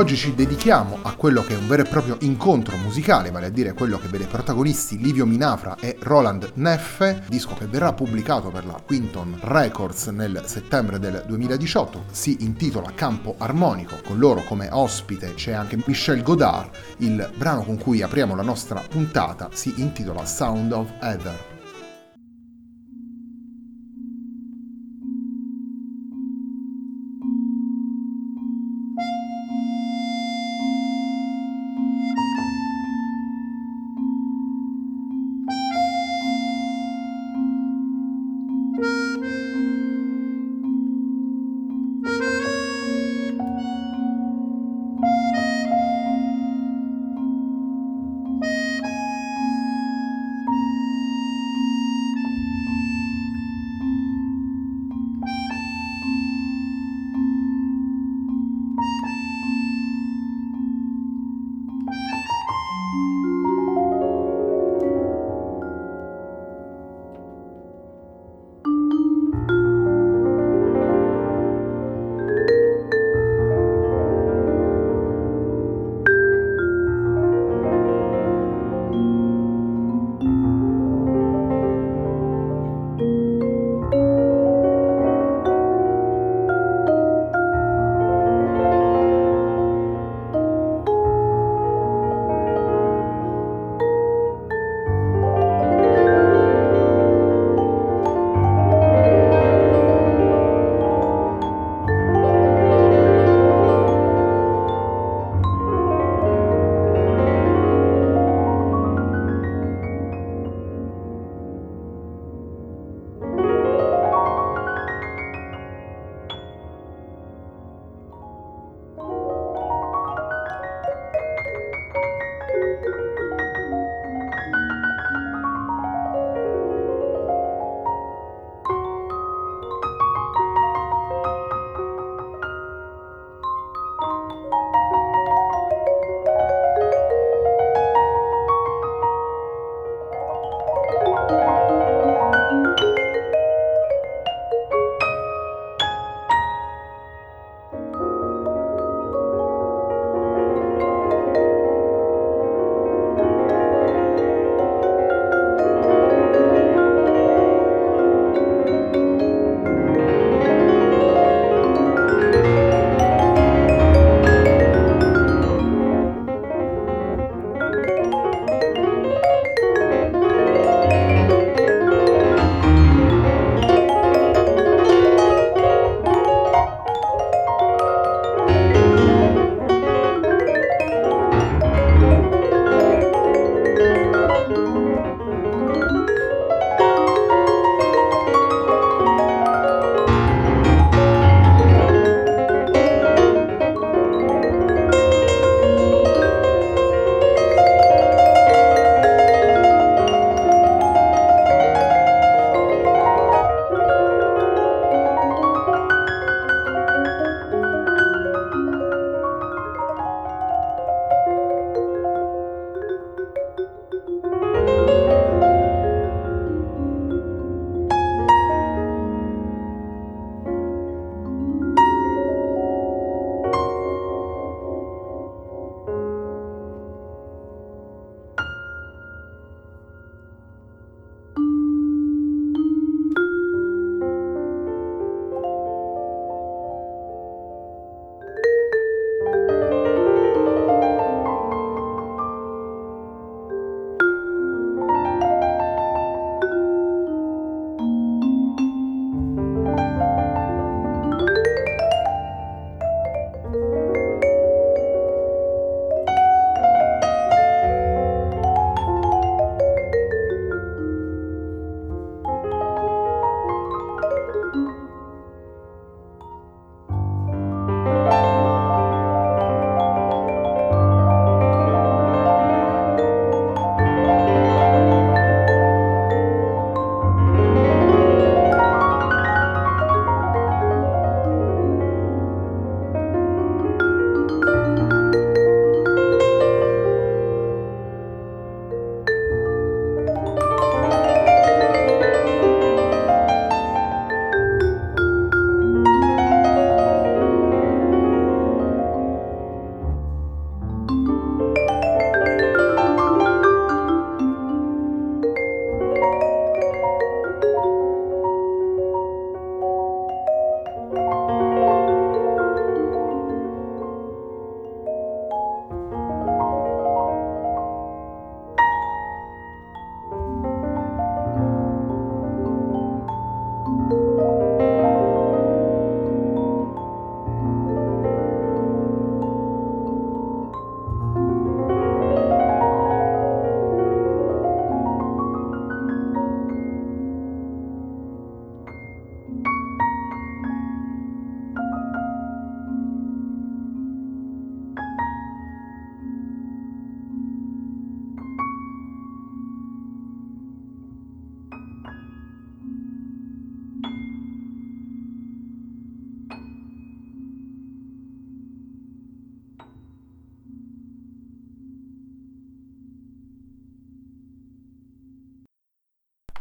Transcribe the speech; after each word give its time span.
Oggi 0.00 0.16
ci 0.16 0.34
dedichiamo 0.34 1.00
a 1.02 1.14
quello 1.14 1.42
che 1.42 1.52
è 1.52 1.58
un 1.58 1.68
vero 1.68 1.82
e 1.82 1.84
proprio 1.84 2.16
incontro 2.20 2.74
musicale, 2.78 3.30
vale 3.30 3.44
a 3.44 3.50
dire 3.50 3.74
quello 3.74 3.98
che 3.98 4.08
vede 4.08 4.24
protagonisti 4.24 4.98
Livio 4.98 5.26
Minafra 5.26 5.76
e 5.78 5.98
Roland 6.00 6.52
Neffe, 6.54 7.24
disco 7.28 7.54
che 7.54 7.66
verrà 7.66 7.92
pubblicato 7.92 8.48
per 8.48 8.64
la 8.64 8.80
Quinton 8.82 9.38
Records 9.42 10.06
nel 10.06 10.44
settembre 10.46 10.98
del 10.98 11.22
2018, 11.26 12.04
si 12.10 12.38
intitola 12.40 12.92
Campo 12.94 13.34
Armonico, 13.36 13.96
con 14.02 14.18
loro 14.18 14.42
come 14.44 14.70
ospite 14.72 15.34
c'è 15.34 15.52
anche 15.52 15.78
Michel 15.84 16.22
Godard, 16.22 16.70
il 17.00 17.30
brano 17.36 17.62
con 17.62 17.76
cui 17.76 18.00
apriamo 18.00 18.34
la 18.34 18.42
nostra 18.42 18.80
puntata 18.80 19.50
si 19.52 19.74
intitola 19.76 20.24
Sound 20.24 20.72
of 20.72 20.90
Heather. 21.02 21.49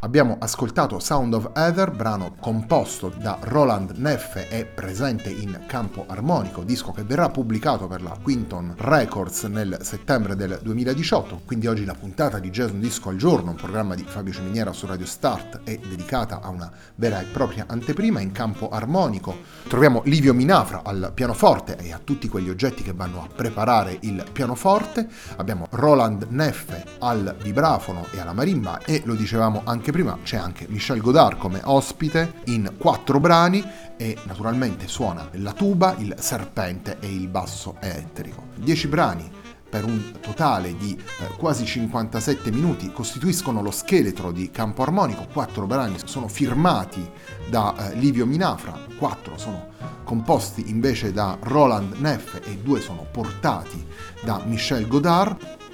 Abbiamo 0.02 0.38
ascoltato 0.40 0.98
Sound 0.98 1.34
of 1.34 1.52
Heather, 1.54 1.92
brano 1.92 2.36
composto 2.40 3.12
da 3.18 3.38
Roland 3.42 3.92
Neffe 3.98 4.48
e 4.48 4.64
presente 4.64 5.30
in 5.30 5.64
campo 5.68 6.06
armonico, 6.08 6.64
disco 6.64 6.94
che 6.94 7.04
verrà 7.04 7.28
pubblicato 7.28 7.86
per 7.88 8.02
la 8.02 8.18
Quinton 8.22 8.76
Records 8.78 9.44
nel 9.44 9.78
settembre 9.82 10.38
del 10.38 10.58
2018. 10.64 11.42
Quindi 11.46 11.68
oggi 11.68 11.84
la 11.84 11.96
puntata 11.96 12.40
di 12.40 12.50
Jazz 12.50 12.72
Un 12.72 12.80
Disco 12.80 13.10
al 13.10 13.18
Giorno, 13.18 13.50
un 13.50 13.58
programma 13.58 13.94
di 13.94 14.06
Fabio 14.08 14.32
Ciminiera 14.32 14.72
su 14.72 14.86
Radio 14.86 15.06
Start, 15.06 15.64
è 15.66 15.78
dedicata 15.78 16.40
a 16.40 16.48
una 16.48 16.72
vera 16.96 17.20
e 17.20 17.26
propria 17.26 17.66
anteprima 17.68 18.22
in 18.22 18.32
campo 18.32 18.70
armonico. 18.70 19.36
Troviamo 19.68 20.02
Livio 20.06 20.34
Minafra 20.34 20.80
al 20.82 21.12
pianoforte 21.14 21.76
e 21.76 21.92
a 21.92 22.00
tutti 22.02 22.30
quegli 22.30 22.50
oggetti 22.50 22.84
che 22.84 22.94
vanno 22.94 23.22
a 23.22 23.28
preparare 23.28 23.98
il 24.04 24.24
pianoforte. 24.32 25.10
Abbiamo 25.36 25.68
Roland 25.72 26.28
Neffe 26.30 26.86
al 27.00 27.36
vibrafono 27.42 28.06
e 28.12 28.22
alla 28.22 28.32
marimba 28.32 28.80
e 28.86 29.02
lo 29.04 29.16
dicevamo 29.16 29.64
anche 29.66 29.88
anche 29.90 29.92
prima, 29.92 30.18
c'è 30.24 30.38
anche 30.38 30.66
Michel 30.70 31.02
Godard 31.02 31.38
come 31.38 31.62
ospite 31.64 32.42
in 32.46 32.76
quattro 32.78 33.20
brani 33.20 33.64
e 33.98 34.16
naturalmente 34.26 34.88
suona 34.88 35.28
la 35.34 35.52
tuba, 35.52 35.96
il 35.98 36.16
serpente 36.20 36.98
e 37.00 37.08
il 37.08 37.28
basso 37.28 37.76
elettrico. 37.80 38.50
Dieci 38.56 38.88
brani 38.88 39.30
per 39.68 39.86
un 39.86 40.14
totale 40.20 40.76
di 40.78 40.96
eh, 40.96 41.36
quasi 41.38 41.66
57 41.66 42.52
minuti 42.52 42.92
costituiscono 42.92 43.62
lo 43.62 43.72
scheletro 43.72 44.32
di 44.32 44.52
Campo 44.52 44.84
Armonico, 44.84 45.28
quattro 45.32 45.66
brani 45.66 45.98
sono 46.06 46.28
firmati 46.28 47.08
da 47.50 47.92
eh, 47.92 47.96
Livio 47.96 48.26
Minafra, 48.26 48.78
quattro 48.98 49.38
sono 49.38 49.70
composti 50.04 50.70
invece 50.70 51.12
da 51.12 51.38
Roland 51.42 51.96
Neff 51.98 52.40
e 52.48 52.58
due 52.58 52.80
sono 52.80 53.06
portati 53.12 53.86
da 54.22 54.42
Michel 54.46 54.88
Godard 54.88 55.68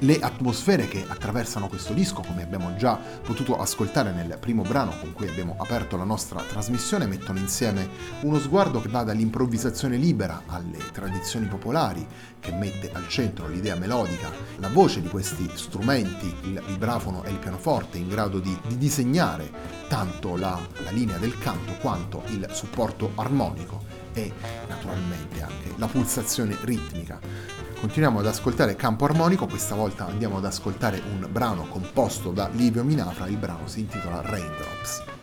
le 0.00 0.18
atmosfere 0.18 0.88
che 0.88 1.04
attraversano 1.06 1.68
questo 1.68 1.94
disco, 1.94 2.20
come 2.20 2.42
abbiamo 2.42 2.76
già 2.76 2.96
potuto 2.96 3.58
ascoltare 3.58 4.12
nel 4.12 4.36
primo 4.38 4.62
brano 4.62 4.92
con 4.98 5.12
cui 5.12 5.28
abbiamo 5.28 5.56
aperto 5.58 5.96
la 5.96 6.04
nostra 6.04 6.42
trasmissione, 6.42 7.06
mettono 7.06 7.38
insieme 7.38 7.88
uno 8.20 8.38
sguardo 8.38 8.80
che 8.80 8.88
va 8.88 9.04
dall'improvvisazione 9.04 9.96
libera 9.96 10.42
alle 10.46 10.78
tradizioni 10.92 11.46
popolari, 11.46 12.06
che 12.40 12.52
mette 12.52 12.90
al 12.92 13.08
centro 13.08 13.48
l'idea 13.48 13.76
melodica, 13.76 14.30
la 14.58 14.68
voce 14.68 15.00
di 15.00 15.08
questi 15.08 15.48
strumenti, 15.54 16.34
il 16.42 16.62
vibrafono 16.66 17.24
e 17.24 17.30
il 17.30 17.38
pianoforte, 17.38 17.98
in 17.98 18.08
grado 18.08 18.38
di, 18.38 18.56
di 18.66 18.76
disegnare 18.76 19.50
tanto 19.88 20.36
la, 20.36 20.60
la 20.82 20.90
linea 20.90 21.16
del 21.16 21.38
canto 21.38 21.72
quanto 21.80 22.22
il 22.26 22.46
supporto 22.52 23.12
armonico 23.14 23.82
e 24.12 24.32
naturalmente 24.68 25.42
anche 25.42 25.72
la 25.76 25.86
pulsazione 25.86 26.56
ritmica 26.62 27.65
Continuiamo 27.78 28.20
ad 28.20 28.26
ascoltare 28.26 28.74
Campo 28.74 29.04
Armonico, 29.04 29.46
questa 29.46 29.74
volta 29.74 30.06
andiamo 30.06 30.38
ad 30.38 30.46
ascoltare 30.46 31.00
un 31.12 31.28
brano 31.30 31.66
composto 31.68 32.32
da 32.32 32.48
Livio 32.48 32.82
Minafra, 32.82 33.26
il 33.26 33.36
brano 33.36 33.68
si 33.68 33.80
intitola 33.80 34.22
Raindrops. 34.22 35.15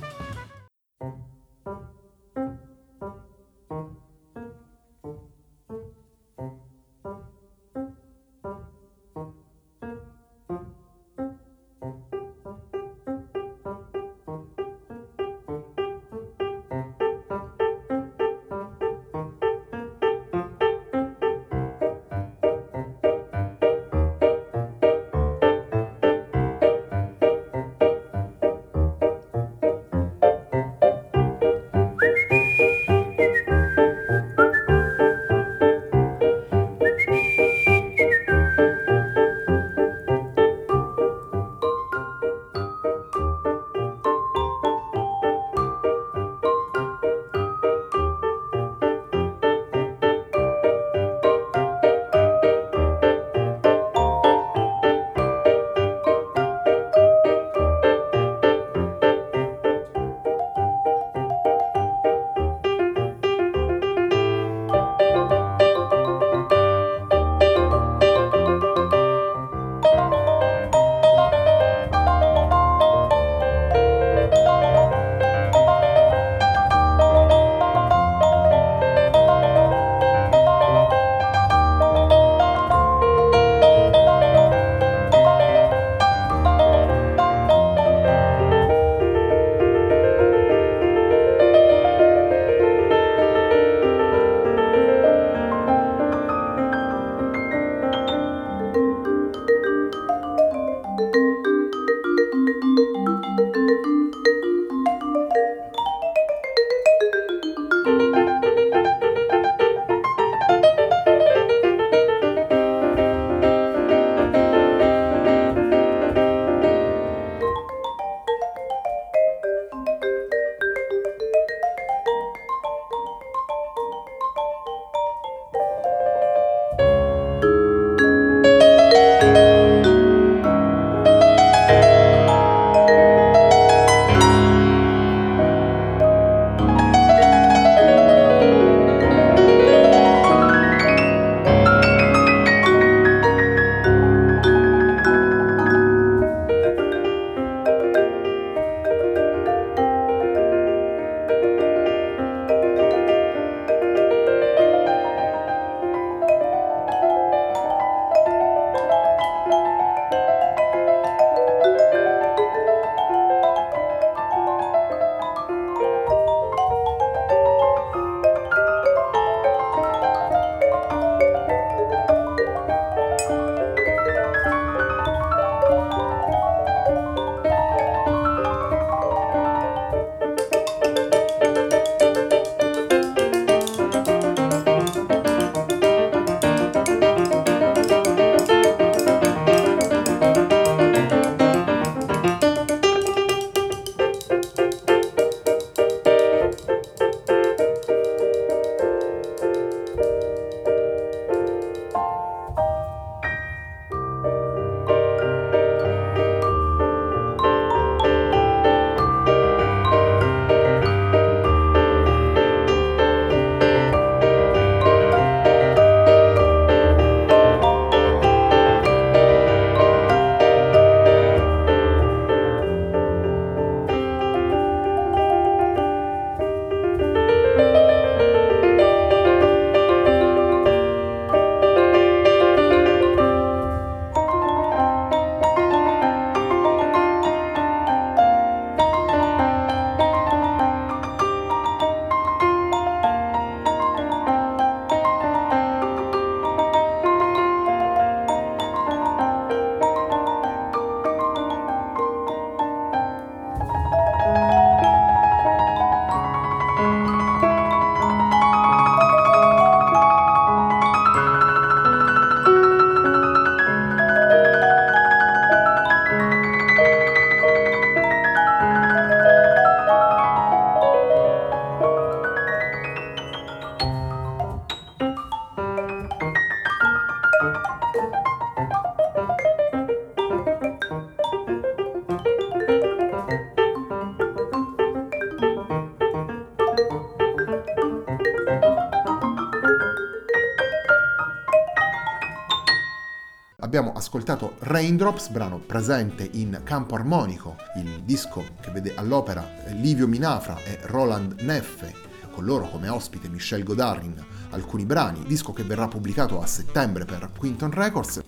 Abbiamo 293.74 293.94
ascoltato 293.94 294.56
Raindrops, 294.60 295.30
brano 295.30 295.58
presente 295.58 296.30
in 296.34 296.62
Campo 296.64 296.94
Armonico, 296.94 297.56
il 297.78 298.04
disco 298.04 298.46
che 298.62 298.70
vede 298.70 298.94
all'opera 298.94 299.50
Livio 299.70 300.06
Minafra 300.06 300.58
e 300.64 300.78
Roland 300.84 301.40
Neffe, 301.40 301.92
con 302.30 302.46
loro 302.46 302.70
come 302.70 302.90
ospite 302.90 303.30
Michel 303.30 303.64
Godarin, 303.64 304.24
alcuni 304.52 304.86
brani, 304.86 305.24
disco 305.26 305.54
che 305.54 305.64
verrà 305.64 305.88
pubblicato 305.88 306.40
a 306.40 306.46
settembre 306.46 307.06
per 307.06 307.32
Quinton 307.36 307.72
Records. 307.72 308.22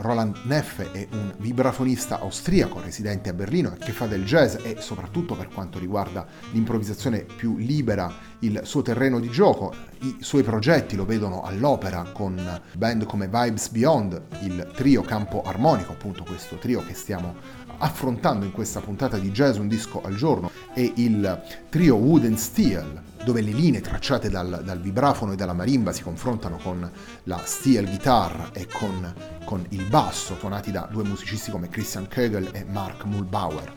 Roland 0.00 0.40
Neffe 0.44 0.90
è 0.92 1.06
un 1.12 1.34
vibrafonista 1.38 2.20
austriaco 2.20 2.80
residente 2.80 3.28
a 3.28 3.34
Berlino 3.34 3.76
che 3.78 3.92
fa 3.92 4.06
del 4.06 4.24
jazz 4.24 4.56
e 4.62 4.76
soprattutto 4.78 5.36
per 5.36 5.48
quanto 5.48 5.78
riguarda 5.78 6.26
l'improvvisazione 6.52 7.20
più 7.20 7.56
libera 7.58 8.12
il 8.40 8.62
suo 8.64 8.82
terreno 8.82 9.20
di 9.20 9.28
gioco. 9.28 9.74
I 10.00 10.16
suoi 10.20 10.42
progetti 10.42 10.96
lo 10.96 11.04
vedono 11.04 11.42
all'opera 11.42 12.10
con 12.12 12.60
band 12.76 13.04
come 13.04 13.28
Vibes 13.28 13.68
Beyond, 13.68 14.22
il 14.40 14.70
trio 14.74 15.02
campo 15.02 15.42
armonico, 15.42 15.92
appunto 15.92 16.24
questo 16.24 16.56
trio 16.56 16.82
che 16.84 16.94
stiamo 16.94 17.34
affrontando 17.80 18.44
in 18.44 18.52
questa 18.52 18.80
puntata 18.80 19.18
di 19.18 19.30
jazz 19.30 19.56
un 19.56 19.68
disco 19.68 20.00
al 20.02 20.14
giorno, 20.14 20.50
e 20.74 20.92
il 20.96 21.42
trio 21.68 21.96
Wood 21.96 22.24
and 22.24 22.36
Steel, 22.36 23.02
dove 23.24 23.40
le 23.42 23.52
linee 23.52 23.80
tracciate 23.80 24.30
dal, 24.30 24.62
dal, 24.64 24.80
vibrafono 24.80 25.32
e 25.32 25.36
dalla 25.36 25.52
marimba 25.52 25.92
si 25.92 26.02
confrontano 26.02 26.58
con 26.62 26.90
la 27.24 27.40
steel 27.44 27.86
guitar 27.86 28.50
e 28.52 28.66
con, 28.66 29.14
con 29.44 29.64
il 29.70 29.84
basso, 29.84 30.36
suonati 30.38 30.70
da 30.70 30.88
due 30.90 31.04
musicisti 31.04 31.50
come 31.50 31.68
Christian 31.68 32.06
Kegel 32.06 32.48
e 32.52 32.64
Mark 32.64 33.04
Mulbauer. 33.04 33.72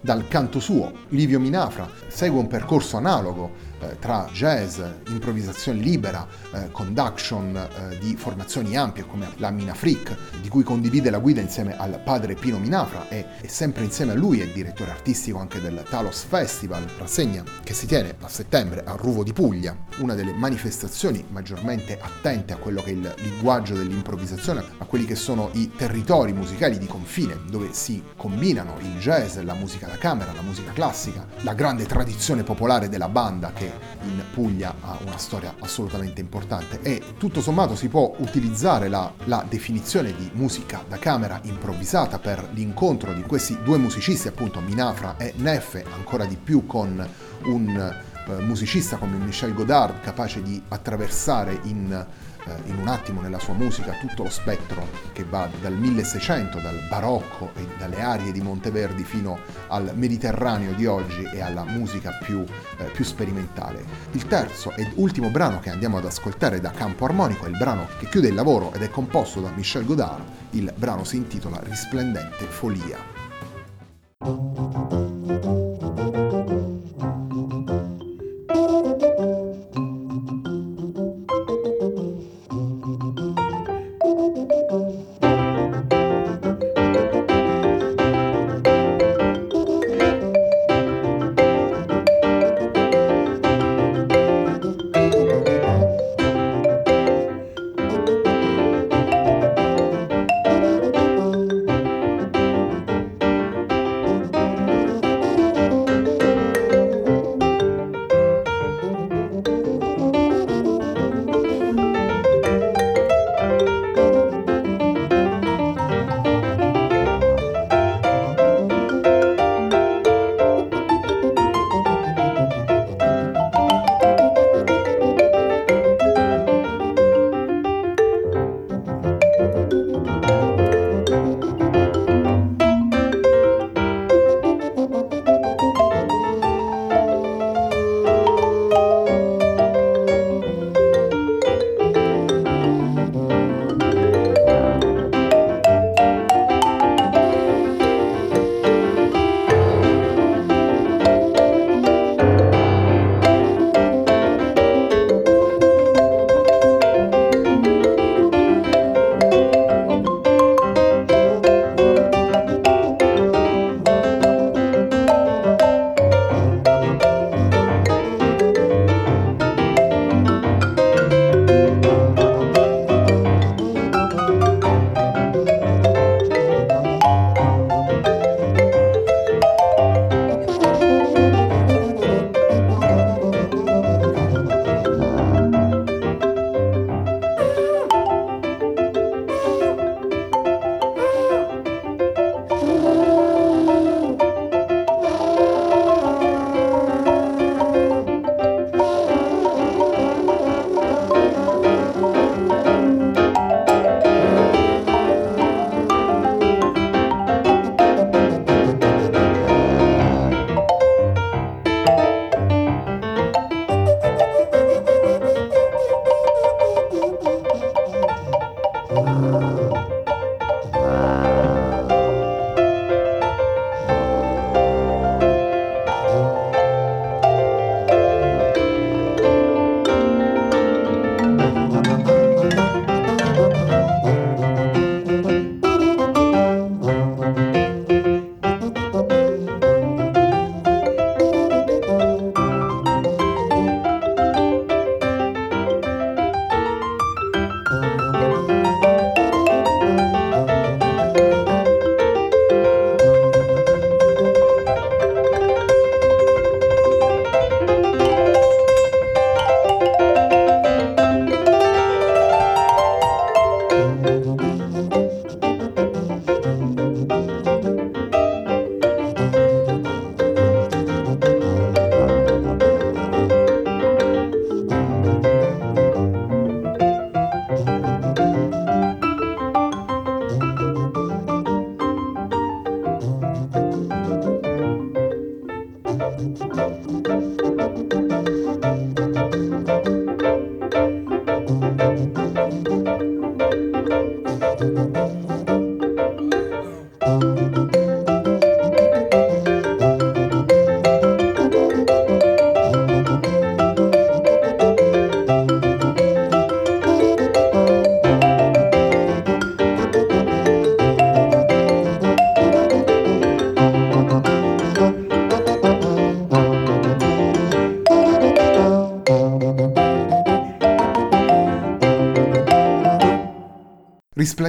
Dal 0.00 0.28
canto 0.28 0.60
suo, 0.60 0.92
Livio 1.08 1.40
Minafra 1.40 1.88
segue 2.08 2.38
un 2.38 2.46
percorso 2.46 2.96
analogo 2.96 3.74
eh, 3.80 3.98
tra 3.98 4.28
jazz, 4.32 4.80
improvvisazione 5.08 5.80
libera, 5.80 6.26
eh, 6.52 6.70
conduction 6.70 7.56
eh, 7.56 7.98
di 7.98 8.16
formazioni 8.16 8.76
ampie 8.76 9.06
come 9.06 9.28
la 9.36 9.50
Mina 9.50 9.74
Freak, 9.74 10.40
di 10.40 10.48
cui 10.48 10.62
condivide 10.62 11.10
la 11.10 11.18
guida 11.18 11.40
insieme 11.40 11.76
al 11.76 12.00
padre 12.02 12.34
Pino 12.34 12.58
Minafra 12.58 13.08
e, 13.08 13.24
e 13.40 13.48
sempre 13.48 13.84
insieme 13.84 14.12
a 14.12 14.14
lui 14.14 14.40
è 14.40 14.46
direttore 14.48 14.90
artistico 14.90 15.38
anche 15.38 15.60
del 15.60 15.84
Talos 15.88 16.22
Festival, 16.22 16.84
rassegna 16.98 17.42
che 17.62 17.74
si 17.74 17.86
tiene 17.86 18.14
a 18.20 18.28
settembre 18.28 18.82
a 18.84 18.94
Ruvo 18.96 19.22
di 19.22 19.32
Puglia, 19.32 19.76
una 19.98 20.14
delle 20.14 20.32
manifestazioni 20.32 21.24
maggiormente 21.28 21.98
attente 22.00 22.52
a 22.52 22.56
quello 22.56 22.82
che 22.82 22.90
è 22.90 22.94
il 22.94 23.14
linguaggio 23.18 23.74
dell'improvvisazione, 23.74 24.62
a 24.78 24.84
quelli 24.84 25.04
che 25.04 25.14
sono 25.14 25.50
i 25.52 25.72
territori 25.76 26.32
musicali 26.32 26.78
di 26.78 26.86
confine, 26.86 27.38
dove 27.48 27.72
si 27.72 28.02
combinano 28.16 28.76
il 28.80 28.98
jazz, 28.98 29.36
la 29.38 29.54
musica 29.54 29.86
da 29.86 29.96
camera, 29.96 30.32
la 30.32 30.42
musica 30.42 30.72
classica, 30.72 31.26
la 31.40 31.54
grande 31.54 31.86
tradizione 31.86 32.42
popolare 32.42 32.88
della 32.88 33.08
banda 33.08 33.52
che 33.52 33.65
in 34.02 34.22
Puglia 34.32 34.74
ha 34.80 34.98
una 35.04 35.18
storia 35.18 35.54
assolutamente 35.60 36.20
importante. 36.20 36.80
E 36.82 37.02
tutto 37.18 37.40
sommato 37.40 37.76
si 37.76 37.88
può 37.88 38.14
utilizzare 38.18 38.88
la, 38.88 39.12
la 39.24 39.44
definizione 39.48 40.14
di 40.14 40.30
musica 40.34 40.84
da 40.88 40.98
camera 40.98 41.40
improvvisata 41.42 42.18
per 42.18 42.48
l'incontro 42.52 43.12
di 43.12 43.22
questi 43.22 43.58
due 43.62 43.78
musicisti, 43.78 44.28
appunto 44.28 44.60
Minafra 44.60 45.16
e 45.16 45.32
Neffe, 45.36 45.84
ancora 45.94 46.24
di 46.24 46.36
più 46.36 46.66
con 46.66 47.06
un 47.44 47.94
eh, 48.28 48.42
musicista 48.42 48.96
come 48.96 49.16
Michel 49.16 49.54
Godard 49.54 50.00
capace 50.00 50.42
di 50.42 50.60
attraversare 50.68 51.60
in 51.64 52.06
in 52.64 52.78
un 52.78 52.88
attimo 52.88 53.20
nella 53.20 53.38
sua 53.38 53.54
musica 53.54 53.92
tutto 54.00 54.24
lo 54.24 54.30
spettro 54.30 54.88
che 55.12 55.24
va 55.24 55.48
dal 55.60 55.74
1600, 55.74 56.60
dal 56.60 56.78
barocco 56.88 57.50
e 57.56 57.66
dalle 57.78 58.00
arie 58.00 58.32
di 58.32 58.40
Monteverdi 58.40 59.04
fino 59.04 59.38
al 59.68 59.92
Mediterraneo 59.94 60.72
di 60.72 60.86
oggi 60.86 61.24
e 61.32 61.40
alla 61.40 61.64
musica 61.64 62.18
più, 62.22 62.44
eh, 62.78 62.84
più 62.84 63.04
sperimentale. 63.04 63.84
Il 64.12 64.26
terzo 64.26 64.72
ed 64.72 64.92
ultimo 64.94 65.30
brano 65.30 65.60
che 65.60 65.70
andiamo 65.70 65.98
ad 65.98 66.04
ascoltare 66.04 66.60
da 66.60 66.70
campo 66.70 67.04
armonico 67.04 67.46
è 67.46 67.48
il 67.48 67.56
brano 67.56 67.88
che 67.98 68.08
chiude 68.08 68.28
il 68.28 68.34
lavoro 68.34 68.72
ed 68.72 68.82
è 68.82 68.90
composto 68.90 69.40
da 69.40 69.50
Michel 69.50 69.84
Godard. 69.84 70.24
Il 70.50 70.72
brano 70.76 71.04
si 71.04 71.16
intitola 71.16 71.60
Risplendente 71.62 72.44
Folia. 72.46 73.15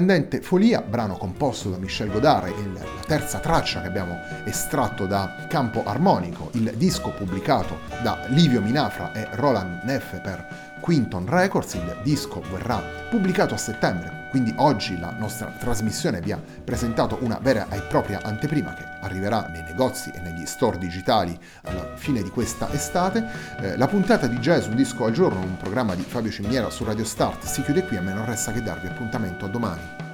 Risplendente 0.07 0.39
Folia, 0.41 0.81
brano 0.81 1.17
composto 1.17 1.69
da 1.69 1.77
Michel 1.77 2.09
Godard, 2.09 2.45
è 2.45 2.65
la 2.73 2.85
terza 3.05 3.39
traccia 3.39 3.81
che 3.81 3.87
abbiamo 3.87 4.17
estratto 4.45 5.05
da 5.05 5.47
Campo 5.49 5.83
Armonico, 5.83 6.49
il 6.53 6.71
disco 6.77 7.09
pubblicato 7.09 7.79
da 8.01 8.25
Livio 8.29 8.61
Minafra 8.61 9.11
e 9.11 9.27
Roland 9.31 9.81
Neffe 9.83 10.19
per 10.19 10.76
Quinton 10.87 11.25
Records, 11.27 11.73
il 11.73 11.97
disco 12.01 12.41
verrà 12.49 12.81
pubblicato 13.09 13.53
a 13.53 13.57
settembre, 13.57 14.29
quindi 14.29 14.53
oggi 14.55 14.97
la 14.97 15.11
nostra 15.19 15.47
trasmissione 15.47 16.21
vi 16.21 16.31
ha 16.31 16.41
presentato 16.63 17.17
una 17.19 17.39
vera 17.41 17.67
e 17.71 17.81
propria 17.81 18.21
anteprima 18.23 18.73
che 18.73 18.85
arriverà 19.01 19.49
nei 19.51 19.63
negozi 19.63 20.11
e 20.11 20.21
negli 20.21 20.45
store 20.45 20.77
digitali 20.77 21.37
alla 21.63 21.97
fine 21.97 22.23
di 22.23 22.29
questa 22.29 22.71
estate. 22.71 23.21
Eh, 23.59 23.75
la 23.75 23.87
puntata 23.87 24.27
di 24.27 24.37
Jazz 24.37 24.67
Un 24.67 24.77
disco 24.77 25.03
al 25.03 25.11
giorno, 25.11 25.41
un 25.41 25.57
programma 25.57 25.93
di 25.93 26.03
Fabio 26.03 26.31
Ciminiera 26.31 26.69
su 26.69 26.85
Radio 26.85 27.03
Start, 27.03 27.43
si 27.43 27.63
chiude 27.63 27.85
qui, 27.85 27.97
a 27.97 28.01
me 28.01 28.13
non 28.13 28.25
resta 28.25 28.53
che 28.53 28.63
darvi 28.63 28.87
appuntamento 28.87 29.43
a 29.43 29.49
domani. 29.49 30.06